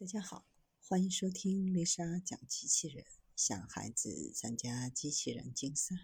[0.00, 0.46] 大家好，
[0.88, 3.04] 欢迎收听丽莎讲机器人，
[3.36, 5.94] 向孩子参加机器人竞赛、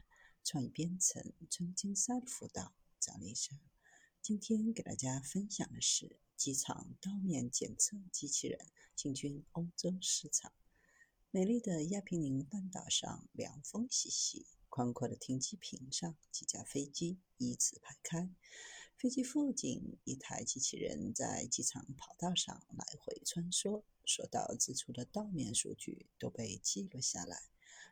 [0.45, 3.59] 创意编程、创竞赛的辅导，找丽莎。
[4.21, 10.53] 今天给大家分享的是机场刀面检测机器人进军欧洲市场。
[11.31, 18.29] 美丽的亚平宁半岛上，凉风习习，宽阔的停机坪上，几架飞机依次排开。
[18.99, 23.83] 飞机附近，一台机器人在机场跑道上来回穿梭。
[24.07, 27.43] 所到之处的道面数据都被记录下来。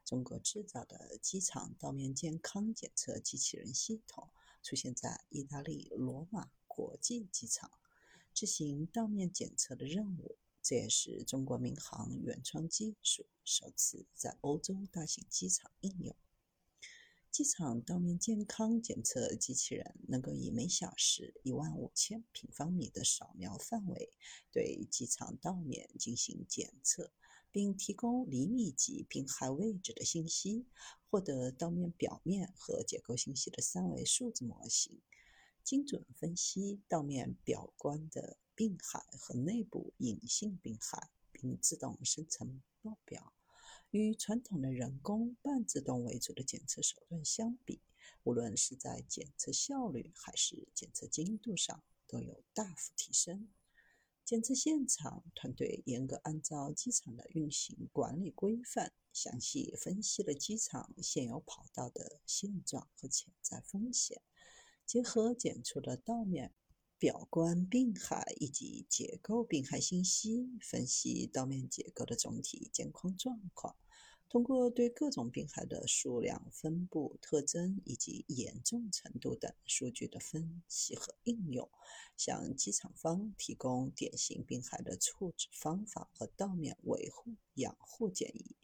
[0.03, 4.31] 中国制造的机场道面健康检测机器人系统
[4.63, 7.71] 出现在意大利罗马国际机场，
[8.33, 10.37] 执行道面检测的任务。
[10.63, 16.17] 这也是中国民航原创技术首次在欧洲大型机场应用。
[17.35, 24.09] 机场道面健康检测机器人能够以每小时一万五千平方米的扫描范围，
[24.53, 27.11] 对机场道面进行检测，
[27.51, 30.65] 并提供厘米级病害位置的信息，
[31.11, 35.01] 获得道面表面和结构信息的三维数字模型，
[35.65, 43.34] 精准分析道面表观的病害和内部隐性病害，并自动生成报表。
[43.97, 47.81] 与传统的人工半自动为主的检测手段相比，
[48.25, 53.49] 无论是在检测效率还是检测精度上，都有大幅提升。
[54.25, 64.21] 检测现场团队严格按照机场的运行管理规范，详细分析了机场现有跑道的现状和潜在风险，
[64.85, 66.53] 结合检出的道面。
[66.97, 73.77] 表观病害以及结构病害信息，分析道面结构的总体监控状况。
[74.35, 81.71] 通过对各种病害的数量、分布、特征以及严重程度等数据的分析和应用，
[82.17, 88.57] 向机场方提供典型病害的处置方法和道面维护养护建议。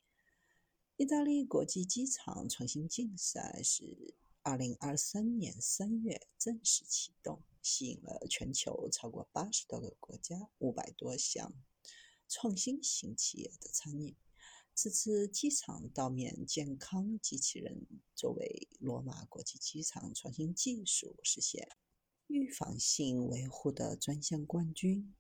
[0.97, 7.45] 意大利国际机场创新竞赛是二零二三年三月正式启动。
[7.63, 11.53] 吸引了全球超过八十多个国家、五百多项
[12.27, 14.17] 创新型企业的参与。
[14.75, 21.69] 此次机场道面健康机器人作为罗马国际机场创新技术实现
[22.29, 25.15] 预防性维护的专项冠军，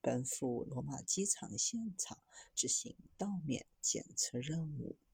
[0.00, 2.22] 奔赴罗马机场现场
[2.54, 4.96] 执行道面检测任务。